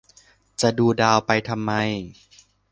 [0.61, 1.73] จะดูดาวไปทำไม